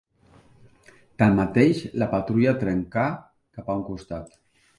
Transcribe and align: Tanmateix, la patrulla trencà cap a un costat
Tanmateix, 1.23 1.83
la 2.05 2.07
patrulla 2.15 2.55
trencà 2.65 3.05
cap 3.59 3.71
a 3.75 3.79
un 3.83 3.87
costat 3.93 4.35